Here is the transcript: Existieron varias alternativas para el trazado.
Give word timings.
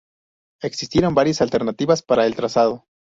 Existieron 0.63 1.13
varias 1.13 1.41
alternativas 1.43 2.01
para 2.01 2.25
el 2.25 2.35
trazado. 2.35 2.85